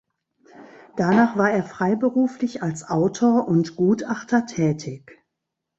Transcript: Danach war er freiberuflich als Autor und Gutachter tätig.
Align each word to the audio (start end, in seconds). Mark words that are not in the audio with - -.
Danach 0.97 1.37
war 1.37 1.51
er 1.51 1.61
freiberuflich 1.63 2.63
als 2.63 2.85
Autor 2.89 3.47
und 3.47 3.75
Gutachter 3.75 4.47
tätig. 4.47 5.21